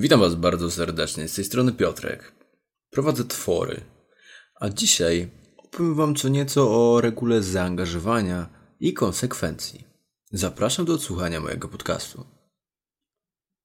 [0.00, 1.28] Witam Was bardzo serdecznie.
[1.28, 2.32] Z tej strony Piotrek.
[2.90, 3.80] Prowadzę twory.
[4.54, 8.48] A dzisiaj opowiem Wam co nieco o regule zaangażowania
[8.80, 9.84] i konsekwencji.
[10.32, 12.26] Zapraszam do odsłuchania mojego podcastu.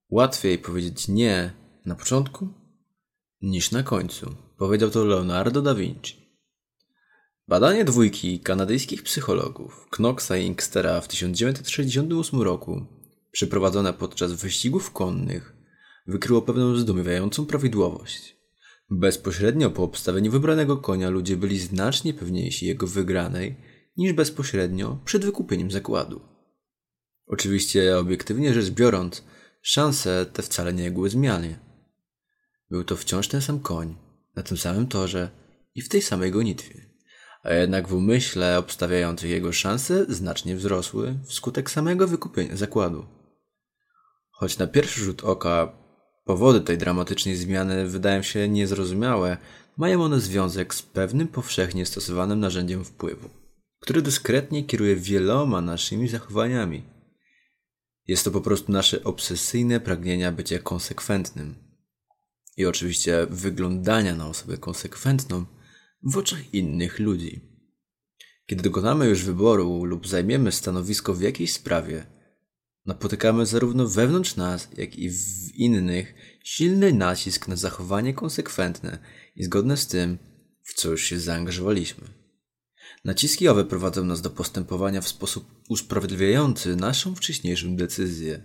[0.10, 1.54] Łatwiej powiedzieć nie
[1.86, 2.48] na początku
[3.42, 6.40] niż na końcu, powiedział to Leonardo da Vinci.
[7.48, 12.86] Badanie dwójki kanadyjskich psychologów Knoxa i Inkstera w 1968 roku,
[13.32, 15.55] przeprowadzone podczas wyścigów konnych,
[16.08, 18.36] wykryło pewną zdumiewającą prawidłowość.
[18.90, 23.56] Bezpośrednio po obstawieniu wybranego konia ludzie byli znacznie pewniejsi jego wygranej
[23.98, 26.22] niż bezpośrednio przed wykupieniem zakładu.
[27.28, 29.24] Oczywiście, obiektywnie rzecz biorąc,
[29.62, 31.60] szanse te wcale nie były zmiany.
[32.70, 33.96] Był to wciąż ten sam koń,
[34.36, 35.30] na tym samym torze
[35.76, 36.86] i w tej samej gonitwie.
[37.44, 43.06] A jednak w umyśle obstawiających jego szanse znacznie wzrosły wskutek samego wykupienia zakładu.
[44.32, 45.85] Choć na pierwszy rzut oka
[46.26, 49.38] Powody tej dramatycznej zmiany wydają się niezrozumiałe,
[49.78, 53.30] mają one związek z pewnym powszechnie stosowanym narzędziem wpływu,
[53.80, 56.84] który dyskretnie kieruje wieloma naszymi zachowaniami.
[58.08, 61.56] Jest to po prostu nasze obsesyjne pragnienia bycia konsekwentnym
[62.58, 65.46] i oczywiście wyglądania na osobę konsekwentną
[66.04, 67.42] w oczach innych ludzi.
[68.46, 72.06] Kiedy dokonamy już wyboru lub zajmiemy stanowisko w jakiejś sprawie,
[72.86, 79.00] napotykamy zarówno wewnątrz nas, jak i w innych silny nacisk na zachowanie konsekwentne
[79.36, 80.18] i zgodne z tym,
[80.64, 82.08] w co już się zaangażowaliśmy.
[83.06, 88.42] Naciski owe prowadzą nas do postępowania w sposób usprawiedliwiający naszą wcześniejszą decyzję.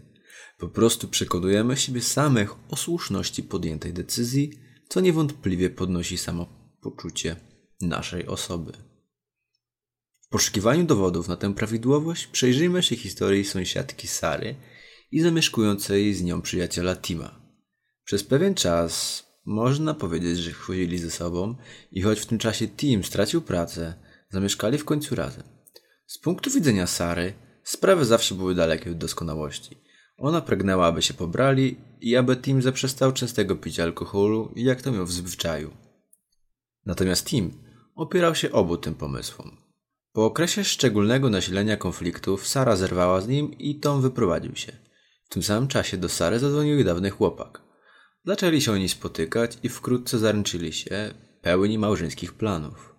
[0.59, 4.53] Po prostu przekonujemy siebie samych o słuszności podjętej decyzji,
[4.89, 6.47] co niewątpliwie podnosi samo
[6.81, 7.37] poczucie
[7.81, 8.90] naszej osoby
[10.31, 14.55] poszukiwaniu dowodów na tę prawidłowość przejrzyjmy się historii sąsiadki Sary
[15.13, 17.41] i zamieszkującej z nią przyjaciela Tima.
[18.05, 21.55] Przez pewien czas można powiedzieć, że chodzili ze sobą
[21.93, 23.95] i choć w tym czasie Tim stracił pracę,
[24.31, 25.45] zamieszkali w końcu razem.
[26.07, 27.33] Z punktu widzenia Sary
[27.65, 29.77] sprawy zawsze były dalekie od doskonałości.
[30.17, 35.07] Ona pragnęła, aby się pobrali i aby Tim zaprzestał częstego picia alkoholu, jak to miał
[35.07, 35.71] w zwyczaju.
[36.87, 37.63] Natomiast Tim
[37.95, 39.70] opierał się obu tym pomysłom.
[40.13, 44.73] Po okresie szczególnego nasilenia konfliktów Sara zerwała z nim i Tom wyprowadził się.
[45.25, 47.63] W tym samym czasie do Sary zadzwonił jej dawny chłopak.
[48.25, 52.95] Zaczęli się oni spotykać i wkrótce zaręczyli się, pełni małżeńskich planów.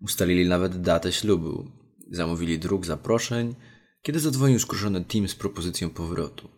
[0.00, 1.70] Ustalili nawet datę ślubu.
[2.10, 3.54] Zamówili druk zaproszeń,
[4.02, 6.48] kiedy zadzwonił skruszony Tim z propozycją powrotu.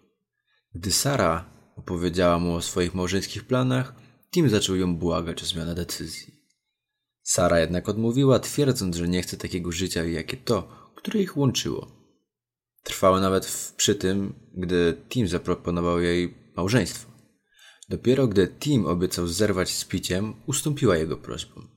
[0.75, 1.45] Gdy Sara
[1.77, 3.95] opowiedziała mu o swoich małżeńskich planach,
[4.31, 6.40] Tim zaczął ją błagać o zmianę decyzji.
[7.31, 11.87] Sara jednak odmówiła, twierdząc, że nie chce takiego życia, jakie to, które ich łączyło.
[12.83, 17.11] Trwało nawet w, przy tym, gdy Tim zaproponował jej małżeństwo.
[17.89, 21.69] Dopiero gdy Tim obiecał zerwać z piciem, ustąpiła jego prośbom.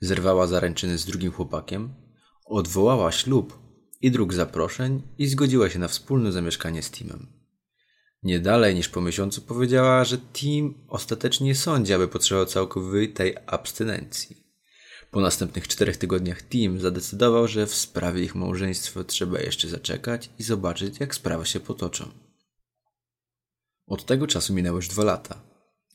[0.00, 1.94] Zerwała zaręczyny z drugim chłopakiem,
[2.44, 3.58] odwołała ślub
[4.00, 7.26] i druk zaproszeń i zgodziła się na wspólne zamieszkanie z Timem.
[8.22, 14.41] Nie dalej niż po miesiącu powiedziała, że Tim ostatecznie sądzi, aby potrzebował całkowitej abstynencji.
[15.12, 20.42] Po następnych czterech tygodniach Tim zadecydował, że w sprawie ich małżeństwa trzeba jeszcze zaczekać i
[20.42, 22.08] zobaczyć, jak sprawy się potoczą.
[23.86, 25.42] Od tego czasu minęły już dwa lata,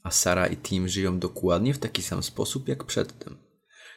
[0.03, 3.37] a Sara i Tim żyją dokładnie w taki sam sposób jak przedtem.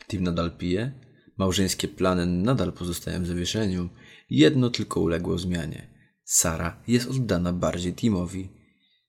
[0.09, 0.93] Tim nadal pije,
[1.37, 3.89] małżeńskie plany nadal pozostają w zawieszeniu,
[4.31, 5.95] jedno tylko uległo zmianie.
[6.25, 8.49] Sara jest oddana bardziej Timowi,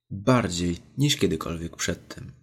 [0.10, 2.41] bardziej niż kiedykolwiek przedtem.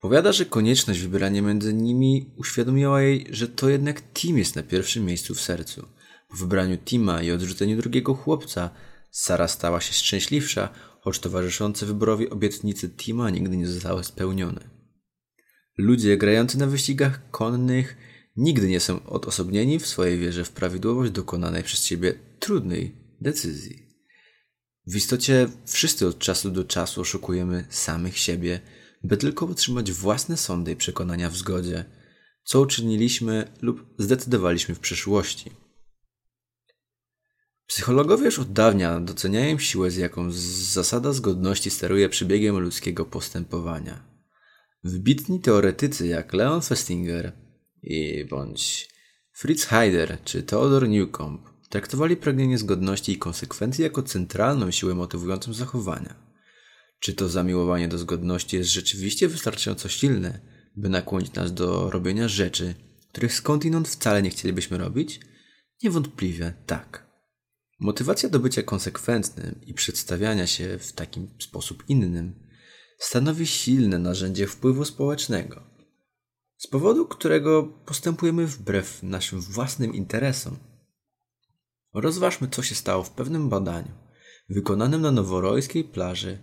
[0.00, 5.04] Powiada, że konieczność wybierania między nimi uświadomiła jej, że to jednak Tim jest na pierwszym
[5.04, 5.88] miejscu w sercu.
[6.28, 8.70] Po wybraniu Tima i odrzuceniu drugiego chłopca,
[9.10, 10.68] Sara stała się szczęśliwsza,
[11.00, 14.70] choć towarzyszące wyborowi obietnice Tima nigdy nie zostały spełnione.
[15.78, 17.96] Ludzie grający na wyścigach konnych
[18.36, 23.88] nigdy nie są odosobnieni w swojej wierze w prawidłowość dokonanej przez siebie trudnej decyzji.
[24.86, 28.60] W istocie wszyscy od czasu do czasu oszukujemy samych siebie,
[29.02, 31.84] by tylko utrzymać własne sądy i przekonania w zgodzie,
[32.44, 35.50] co uczyniliśmy lub zdecydowaliśmy w przyszłości.
[37.66, 40.30] Psychologowie już od dawna doceniają siłę, z jaką
[40.72, 44.04] zasada zgodności steruje przebiegiem ludzkiego postępowania.
[44.84, 47.32] Wybitni teoretycy jak Leon Festinger
[47.82, 48.88] i bądź
[49.32, 56.27] Fritz Heider czy Theodor Newcomb traktowali pragnienie zgodności i konsekwencji jako centralną siłę motywującą zachowania.
[57.00, 60.40] Czy to zamiłowanie do zgodności jest rzeczywiście wystarczająco silne,
[60.76, 62.74] by nakłonić nas do robienia rzeczy,
[63.12, 65.20] których skądinąd wcale nie chcielibyśmy robić?
[65.82, 67.08] Niewątpliwie tak.
[67.80, 72.48] Motywacja do bycia konsekwentnym i przedstawiania się w taki sposób innym
[72.98, 75.62] stanowi silne narzędzie wpływu społecznego,
[76.56, 80.56] z powodu którego postępujemy wbrew naszym własnym interesom.
[81.94, 83.92] Rozważmy, co się stało w pewnym badaniu
[84.48, 86.38] wykonanym na noworojskiej plaży,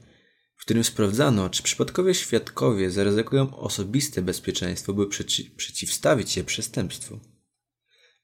[0.55, 7.19] w którym sprawdzano, czy przypadkowie świadkowie zaryzykują osobiste bezpieczeństwo, by przeci przeciwstawić się przestępstwu.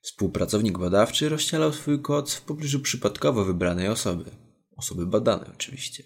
[0.02, 4.32] Współpracownik badawczy rozcielał swój koc w pobliżu przypadkowo wybranej osoby.
[4.76, 6.04] Osoby badanej oczywiście.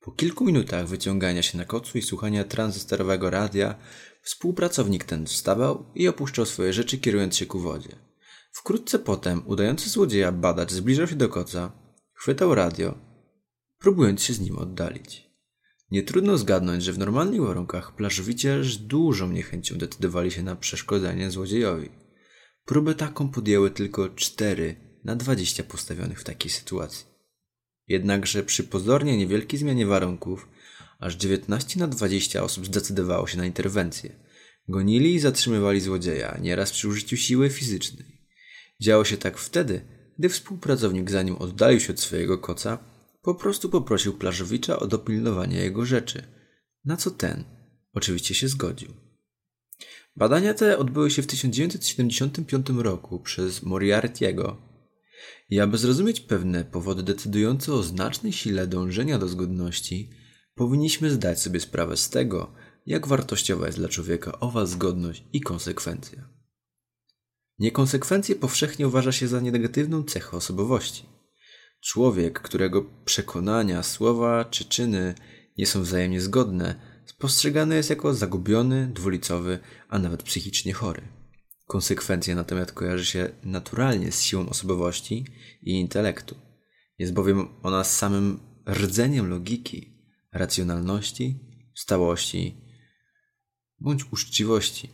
[0.00, 3.74] Po kilku minutach wyciągania się na kocu i słuchania tranzystorowego radia,
[4.22, 7.96] współpracownik ten wstawał i opuszczał swoje rzeczy, kierując się ku wodzie.
[8.52, 11.72] Wkrótce potem udający złodzieja badacz zbliżał się do koca,
[12.14, 12.94] chwytał radio,
[13.78, 15.31] próbując się z nim oddalić.
[15.92, 21.30] Nie trudno zgadnąć, że w normalnych warunkach plażowicie z dużą niechęcią decydowali się na przeszkodzenie
[21.30, 21.88] złodziejowi.
[22.64, 27.06] Próbę taką podjęły tylko 4 na 20 postawionych w takiej sytuacji.
[27.88, 30.48] Jednakże przy pozornie niewielkiej zmianie warunków,
[31.00, 34.12] aż 19 na 20 osób zdecydowało się na interwencję.
[34.68, 38.18] Gonili i zatrzymywali złodzieja, nieraz przy użyciu siły fizycznej.
[38.80, 39.80] Działo się tak wtedy,
[40.18, 42.91] gdy współpracownik, zanim oddalił się od swojego koca,
[43.22, 46.22] po prostu poprosił plażowicza o dopilnowanie jego rzeczy,
[46.84, 47.44] na co ten
[47.92, 48.88] oczywiście się zgodził.
[50.16, 54.56] Badania te odbyły się w 1975 roku przez Moriarty'ego
[55.50, 60.10] i aby zrozumieć pewne powody decydujące o znacznej sile dążenia do zgodności,
[60.54, 62.54] powinniśmy zdać sobie sprawę z tego,
[62.86, 66.28] jak wartościowa jest dla człowieka owa zgodność i konsekwencja.
[67.58, 71.06] Niekonsekwencje powszechnie uważa się za negatywną cechę osobowości.
[71.82, 75.14] Człowiek, którego przekonania, słowa czy czyny
[75.58, 76.74] nie są wzajemnie zgodne,
[77.18, 79.58] postrzegany jest jako zagubiony, dwulicowy,
[79.88, 81.02] a nawet psychicznie chory.
[81.66, 85.24] Konsekwencja natomiast kojarzy się naturalnie z siłą osobowości
[85.62, 86.34] i intelektu.
[86.98, 91.38] Jest bowiem ona samym rdzeniem logiki, racjonalności,
[91.74, 92.56] stałości
[93.80, 94.90] bądź uczciwości.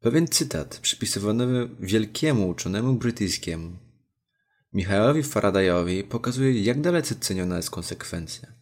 [0.00, 3.83] Pewien cytat przypisywany wielkiemu uczonemu brytyjskiemu
[4.74, 8.52] Michaelowi Faradayowi pokazuje, jak dalece ceniona jest konsekwencja.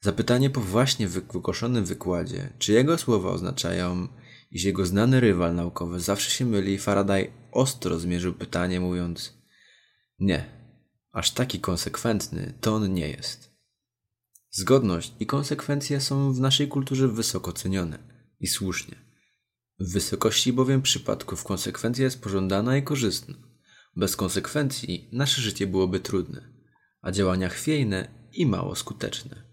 [0.00, 4.08] Zapytanie po właśnie wygłoszonym wykładzie, czy jego słowa oznaczają,
[4.50, 9.34] iż jego znany rywal naukowy zawsze się myli, Faraday ostro zmierzył pytanie, mówiąc:
[10.18, 10.44] Nie,
[11.12, 13.56] aż taki konsekwentny to on nie jest.
[14.50, 17.98] Zgodność i konsekwencja są w naszej kulturze wysoko cenione
[18.40, 18.94] i słusznie.
[19.78, 23.45] W wysokości bowiem przypadków konsekwencja jest pożądana i korzystna.
[23.96, 26.52] Bez konsekwencji nasze życie byłoby trudne,
[27.02, 29.46] a działania chwiejne i mało skuteczne.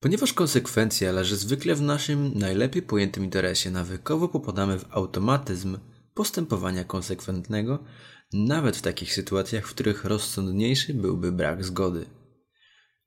[0.00, 5.78] Ponieważ konsekwencja leży zwykle w naszym najlepiej pojętym interesie, nawykowo popadamy w automatyzm
[6.14, 7.84] postępowania konsekwentnego,
[8.32, 12.06] nawet w takich sytuacjach, w których rozsądniejszy byłby brak zgody.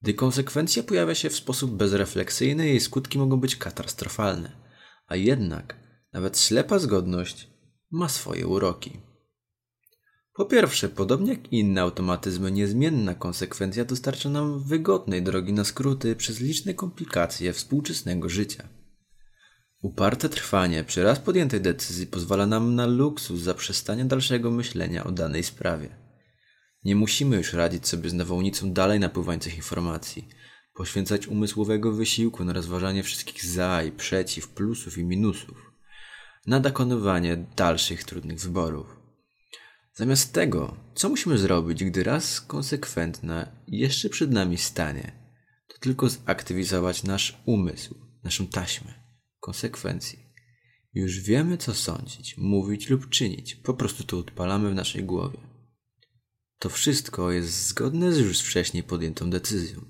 [0.02, 4.66] Gdy konsekwencja pojawia się w sposób bezrefleksyjny, jej skutki mogą być katastrofalne
[5.08, 5.76] a jednak
[6.14, 7.48] nawet ślepa zgodność
[7.96, 8.92] ma swoje uroki.
[10.34, 16.40] Po pierwsze, podobnie jak inne automatyzmy, niezmienna konsekwencja dostarcza nam wygodnej drogi na skróty przez
[16.40, 18.68] liczne komplikacje współczesnego życia.
[19.82, 25.44] Uparte trwanie przy raz podjętej decyzji pozwala nam na luksus zaprzestania dalszego myślenia o danej
[25.44, 25.90] sprawie.
[26.84, 30.28] Nie musimy już radzić sobie z nawałnicą dalej napływających informacji,
[30.74, 35.65] poświęcać umysłowego wysiłku na rozważanie wszystkich za i przeciw, plusów i minusów,
[36.48, 39.00] na dokonywanie dalszych trudnych wyborów.
[39.94, 45.12] Zamiast tego, co musimy zrobić, gdy raz konsekwentna jeszcze przed nami stanie,
[45.68, 48.94] to tylko zaktywizować nasz umysł, naszą taśmę
[49.40, 50.26] konsekwencji.
[50.94, 55.38] Już wiemy, co sądzić, mówić lub czynić, po prostu to odpalamy w naszej głowie.
[56.60, 59.82] To wszystko jest zgodne z już wcześniej podjętą decyzją.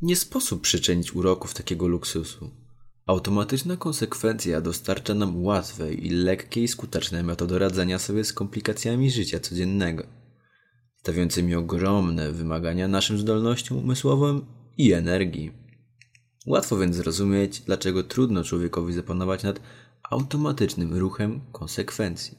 [0.00, 2.67] Nie sposób przyczynić uroków takiego luksusu.
[3.08, 9.40] Automatyczna konsekwencja dostarcza nam łatwej i lekkiej i skutecznej metody radzenia sobie z komplikacjami życia
[9.40, 10.06] codziennego,
[10.96, 14.46] stawiającymi ogromne wymagania naszym zdolnościom umysłowym
[14.76, 15.52] i energii.
[16.46, 19.60] Łatwo więc zrozumieć, dlaczego trudno człowiekowi zapanować nad
[20.10, 22.38] automatycznym ruchem konsekwencji.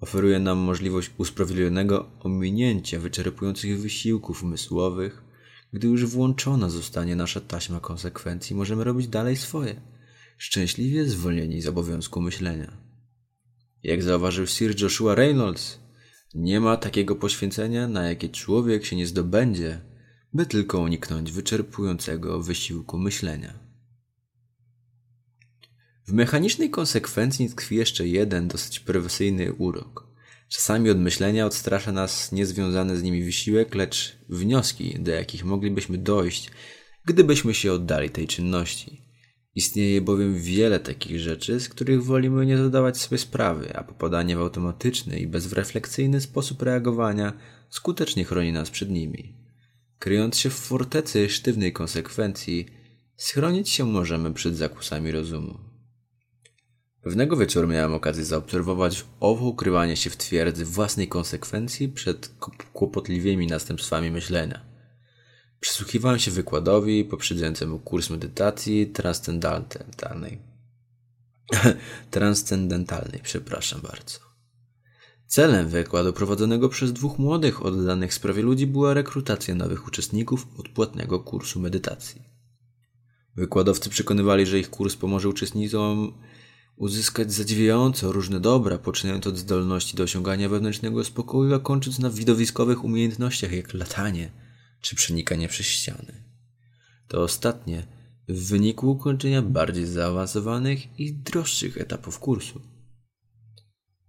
[0.00, 5.27] Oferuje nam możliwość usprawiedliwionego ominięcia wyczerpujących wysiłków umysłowych,
[5.72, 9.80] gdy już włączona zostanie nasza taśma konsekwencji, możemy robić dalej swoje,
[10.38, 12.76] szczęśliwie zwolnieni z obowiązku myślenia.
[13.82, 15.78] Jak zauważył Sir Joshua Reynolds,
[16.34, 19.80] nie ma takiego poświęcenia, na jakie człowiek się nie zdobędzie,
[20.32, 23.58] by tylko uniknąć wyczerpującego wysiłku myślenia.
[26.06, 30.07] W mechanicznej konsekwencji tkwi jeszcze jeden dosyć perwersyjny urok.
[30.48, 36.50] Czasami od myślenia odstrasza nas niezwiązany z nimi wysiłek, lecz wnioski, do jakich moglibyśmy dojść,
[37.04, 39.02] gdybyśmy się oddali tej czynności.
[39.54, 44.40] Istnieje bowiem wiele takich rzeczy, z których wolimy nie zadawać sobie sprawy, a popadanie w
[44.40, 47.32] automatyczny i bezrefleksyjny sposób reagowania
[47.70, 49.36] skutecznie chroni nas przed nimi.
[49.98, 52.66] Kryjąc się w fortecy sztywnej konsekwencji,
[53.16, 55.67] schronić się możemy przed zakusami rozumu.
[57.02, 62.30] Pewnego wieczoru miałem okazję zaobserwować owo ukrywanie się w twierdzy własnej konsekwencji przed
[62.72, 64.60] kłopotliwymi następstwami myślenia.
[65.60, 70.38] Przysłuchiwałem się wykładowi poprzedzającemu kurs medytacji transcendentalnej.
[72.10, 74.18] transcendentalnej, przepraszam bardzo.
[75.26, 81.60] Celem wykładu prowadzonego przez dwóch młodych oddanych sprawie ludzi była rekrutacja nowych uczestników odpłatnego kursu
[81.60, 82.22] medytacji.
[83.36, 86.12] Wykładowcy przekonywali, że ich kurs pomoże uczestnikom
[86.78, 92.84] uzyskać zadziwiająco różne dobra, poczynając od zdolności do osiągania wewnętrznego spokoju, a kończąc na widowiskowych
[92.84, 94.30] umiejętnościach jak latanie
[94.80, 96.24] czy przenikanie przez ściany.
[97.08, 97.86] To ostatnie
[98.28, 102.60] w wyniku ukończenia bardziej zaawansowanych i droższych etapów kursu.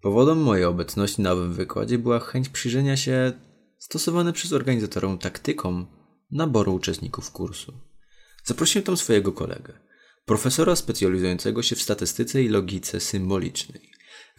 [0.01, 3.33] Powodem mojej obecności na owym wykładzie była chęć przyjrzenia się
[3.77, 5.88] stosowanym przez organizatorów taktykom
[6.31, 7.73] naboru uczestników kursu.
[8.43, 9.73] Zaprosiłem tam swojego kolegę,
[10.29, 13.81] profesora specjalizującego się w statystyce i logice symbolicznej.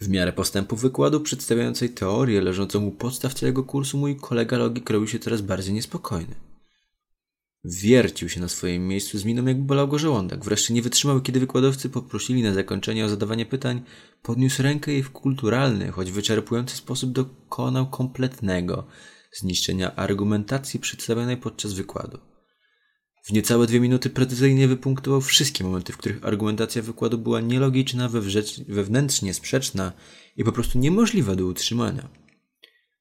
[0.01, 5.07] W miarę postępu wykładu przedstawiającej teorię leżącą u podstaw całego kursu, mój kolega logik robił
[5.07, 6.35] się coraz bardziej niespokojny.
[7.63, 10.45] Wiercił się na swoim miejscu z miną, jakby bolał go żołądek.
[10.45, 13.81] Wreszcie nie wytrzymał, kiedy wykładowcy poprosili na zakończenie o zadawanie pytań.
[14.21, 18.87] Podniósł rękę i w kulturalny, choć wyczerpujący sposób dokonał kompletnego
[19.33, 22.30] zniszczenia argumentacji przedstawionej podczas wykładu.
[23.21, 28.09] W niecałe dwie minuty precyzyjnie wypunktował wszystkie momenty, w których argumentacja wykładu była nielogiczna,
[28.67, 29.93] wewnętrznie sprzeczna
[30.37, 32.09] i po prostu niemożliwa do utrzymania.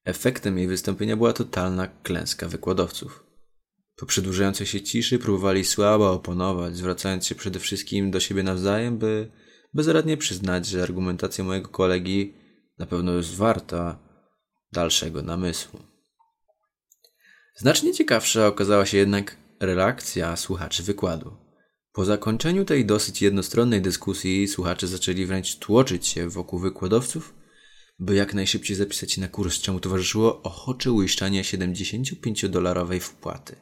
[0.04, 3.24] Efektem jej wystąpienia była totalna klęska wykładowców.
[3.96, 9.30] Po przedłużającej się ciszy próbowali słabo oponować, zwracając się przede wszystkim do siebie nawzajem, by
[9.74, 12.34] bezradnie przyznać, że argumentacja mojego kolegi
[12.78, 13.98] na pewno jest warta
[14.72, 15.80] dalszego namysłu.
[17.56, 21.36] Znacznie ciekawsza okazała się jednak reakcja słuchaczy wykładu.
[21.92, 27.34] Po zakończeniu tej dosyć jednostronnej dyskusji słuchacze zaczęli wręcz tłoczyć się wokół wykładowców,
[27.98, 33.56] by jak najszybciej zapisać się na kurs, czemu towarzyszyło ochocze uiszczanie 75-dolarowej wpłaty.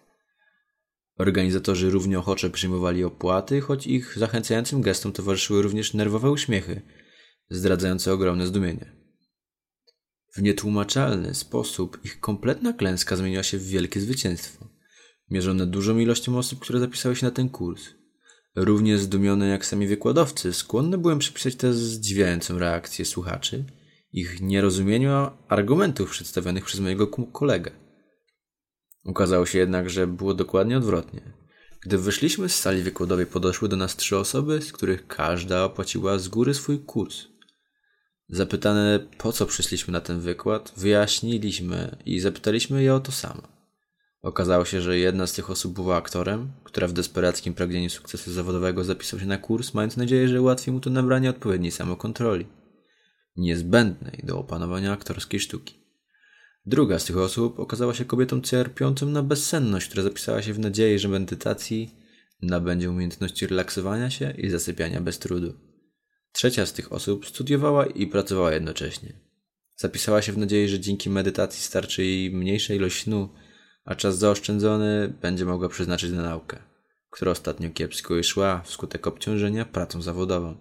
[1.19, 6.83] Organizatorzy równie ochocze przyjmowali opłaty, choć ich zachęcającym gestom towarzyszyły również nerwowe uśmiechy,
[7.51, 8.93] zdradzające ogromne zdumienie.
[10.35, 14.78] W nietłumaczalny sposób ich kompletna klęska zmieniła się w wielkie zwycięstwo
[15.31, 17.85] mierzone dużą ilością osób, które zapisały się na ten kurs.
[18.57, 23.65] Równie zdumione jak sami wykładowcy, skłonny byłem przypisać tę zdziwiającą reakcję słuchaczy,
[24.13, 25.11] ich nierozumieniu
[25.49, 27.71] argumentów przedstawionych przez mojego kolegę.
[29.05, 31.21] Ukazało się jednak, że było dokładnie odwrotnie.
[31.81, 36.29] Gdy wyszliśmy z sali wykładowej, podeszły do nas trzy osoby, z których każda opłaciła z
[36.29, 37.25] góry swój kurs.
[38.29, 43.58] Zapytane, po co przyszliśmy na ten wykład, wyjaśniliśmy i zapytaliśmy je o to samo.
[44.23, 48.85] Okazało się, że jedna z tych osób była aktorem, która w desperackim pragnieniu sukcesu zawodowego
[48.85, 52.47] zapisał się na kurs, mając nadzieję, że ułatwi mu to nabranie odpowiedniej samokontroli,
[53.37, 55.79] niezbędnej do opanowania aktorskiej sztuki.
[56.67, 60.99] Druga z tych osób okazała się kobietą cierpiącą na bezsenność, która zapisała się w nadziei,
[60.99, 61.95] że medytacji
[62.43, 65.55] nabędzie umiejętności relaksowania się i zasypiania bez trudu.
[66.33, 69.13] Trzecia z tych osób studiowała i pracowała jednocześnie.
[69.77, 73.29] Zapisała się w nadziei, że dzięki medytacji starczy jej mniejsza ilość snu,
[73.89, 76.59] a czas zaoszczędzony będzie mogła przeznaczyć na naukę,
[77.11, 80.57] która ostatnio kiepsko jej szła wskutek obciążenia pracą zawodową.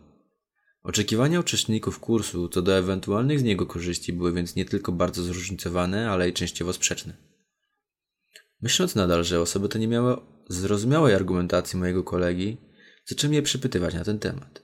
[0.84, 6.12] Oczekiwania uczestników kursu co do ewentualnych z niego korzyści były więc nie tylko bardzo zróżnicowane,
[6.12, 7.14] ale i częściowo sprzeczne.
[8.62, 10.18] Myśląc nadal, że osoby te nie miały
[10.50, 12.58] zrozumiałej argumentacji mojego kolegi,
[13.06, 14.64] zacząłem je przypytywać na ten temat.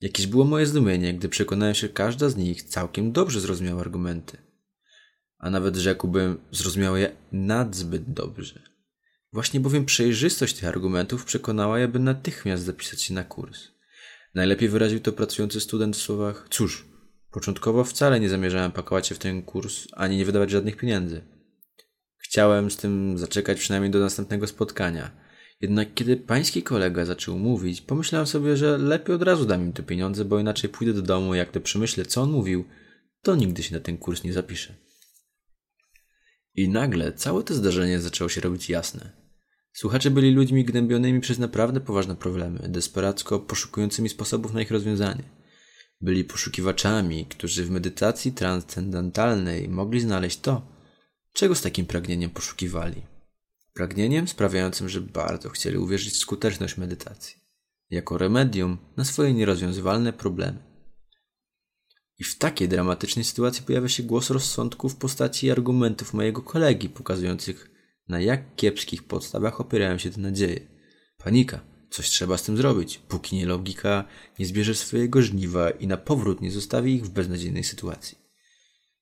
[0.00, 4.49] Jakieś było moje zdumienie, gdy przekonałem się, że każda z nich całkiem dobrze zrozumiała argumenty
[5.40, 8.62] a nawet rzekłbym, zrozumiał je nadzbyt dobrze.
[9.32, 13.68] Właśnie bowiem przejrzystość tych argumentów przekonała je, by natychmiast zapisać się na kurs.
[14.34, 16.86] Najlepiej wyraził to pracujący student w słowach: Cóż,
[17.30, 21.22] początkowo wcale nie zamierzałem pakować się w ten kurs ani nie wydawać żadnych pieniędzy.
[22.18, 25.10] Chciałem z tym zaczekać przynajmniej do następnego spotkania.
[25.60, 29.82] Jednak kiedy pański kolega zaczął mówić, pomyślałem sobie, że lepiej od razu dam im te
[29.82, 32.64] pieniądze, bo inaczej pójdę do domu, jak to przemyślę, co on mówił,
[33.22, 34.74] to nigdy się na ten kurs nie zapiszę.
[36.54, 39.20] I nagle całe to zdarzenie zaczęło się robić jasne.
[39.72, 45.24] Słuchacze byli ludźmi gnębionymi przez naprawdę poważne problemy, desperacko poszukującymi sposobów na ich rozwiązanie.
[46.00, 50.62] Byli poszukiwaczami, którzy w medytacji transcendentalnej mogli znaleźć to,
[51.32, 53.02] czego z takim pragnieniem poszukiwali.
[53.74, 57.36] Pragnieniem sprawiającym, że bardzo chcieli uwierzyć w skuteczność medytacji,
[57.90, 60.69] jako remedium na swoje nierozwiązywalne problemy.
[62.20, 67.70] I w takiej dramatycznej sytuacji pojawia się głos rozsądku w postaci argumentów mojego kolegi, pokazujących
[68.08, 70.60] na jak kiepskich podstawach opierają się te nadzieje.
[71.18, 71.60] Panika.
[71.90, 74.04] Coś trzeba z tym zrobić, póki nie logika
[74.38, 78.18] nie zbierze swojego żniwa i na powrót nie zostawi ich w beznadziejnej sytuacji.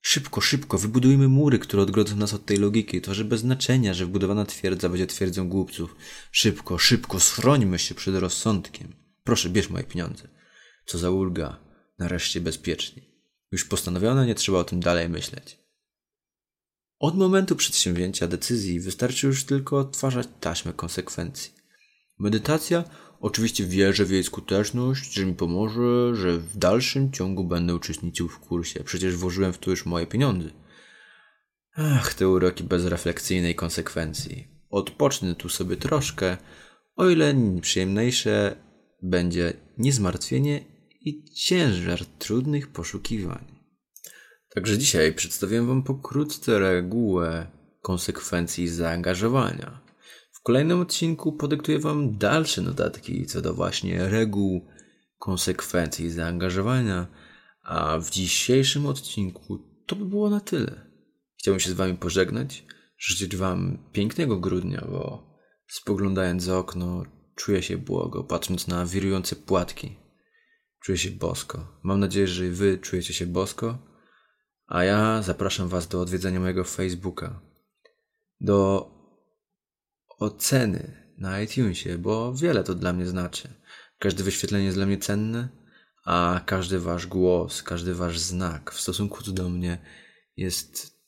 [0.01, 3.01] Szybko, szybko, wybudujmy mury, które odgrodzą nas od tej logiki.
[3.01, 5.97] To, że bez znaczenia, że wbudowana twierdza będzie twierdzą głupców.
[6.33, 8.95] Szybko, szybko, schrońmy się przed rozsądkiem.
[9.25, 10.29] Proszę, bierz moje pieniądze.
[10.87, 11.61] Co za ulga.
[11.99, 13.08] Nareszcie bezpiecznie.
[13.53, 15.59] Już postanowione, nie trzeba o tym dalej myśleć.
[16.99, 21.53] Od momentu przedsięwzięcia decyzji wystarczy już tylko odtwarzać taśmę konsekwencji.
[22.19, 22.85] Medytacja
[23.21, 28.39] oczywiście wierzę w jej skuteczność, że mi pomoże, że w dalszym ciągu będę uczestniczył w
[28.39, 28.85] kursie.
[28.85, 30.49] Przecież włożyłem w to już moje pieniądze.
[31.77, 34.49] Ach, te uroki bezrefleksyjnej konsekwencji.
[34.71, 36.37] Odpocznę tu sobie troszkę,
[36.97, 38.57] o ile przyjemniejsze
[39.03, 40.65] będzie niezmartwienie
[41.09, 43.45] i ciężar trudnych poszukiwań.
[44.55, 47.47] Także dzisiaj przedstawiłem Wam pokrótce regułę
[47.83, 49.81] konsekwencji zaangażowania.
[50.33, 54.67] W kolejnym odcinku podyktuję Wam dalsze notatki co do właśnie reguł
[55.19, 57.07] konsekwencji zaangażowania,
[57.63, 60.91] a w dzisiejszym odcinku to by było na tyle.
[61.39, 62.65] Chciałbym się z Wami pożegnać,
[62.99, 65.29] życzyć Wam pięknego grudnia, bo
[65.69, 70.08] spoglądając za okno czuję się błogo, patrząc na wirujące płatki.
[70.81, 71.79] Czuję się bosko.
[71.83, 73.89] Mam nadzieję, że Wy czujecie się bosko
[74.69, 77.41] a ja zapraszam Was do odwiedzenia mojego Facebooka,
[78.41, 78.91] do
[80.19, 83.49] oceny na iTunesie, bo wiele to dla mnie znaczy.
[83.99, 85.49] Każde wyświetlenie jest dla mnie cenne,
[86.05, 89.79] a każdy Wasz głos, każdy Wasz znak w stosunku do mnie
[90.37, 90.99] jest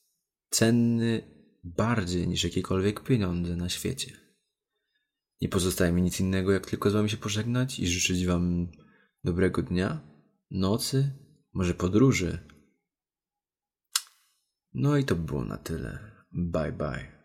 [0.50, 1.22] cenny
[1.64, 4.16] bardziej niż jakiekolwiek pieniądze na świecie.
[5.40, 8.72] Nie pozostaje mi nic innego, jak tylko z Wami się pożegnać i życzyć Wam
[9.24, 10.00] dobrego dnia,
[10.50, 11.12] nocy,
[11.52, 12.38] może podróży,
[14.74, 15.98] no i to było na tyle.
[16.32, 17.19] Bye bye.